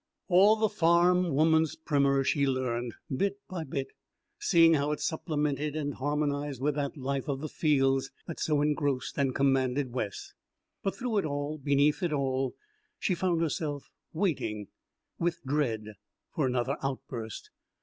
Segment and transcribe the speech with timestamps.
[0.29, 3.89] All the farm woman's primer she learned, bit by bit,
[4.39, 9.15] seeing how it supplemented and harmonized with that life of the fields that so engrossed
[9.19, 10.33] and commanded Wes.
[10.81, 12.55] But through it all, beneath it all,
[12.97, 14.69] she found herself waiting,
[15.19, 15.93] with dread,
[16.33, 17.51] for another outburst.